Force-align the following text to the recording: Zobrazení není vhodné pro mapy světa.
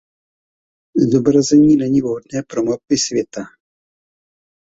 Zobrazení 1.11 1.75
není 1.77 2.01
vhodné 2.01 2.43
pro 2.47 2.63
mapy 2.63 2.97
světa. 2.97 3.41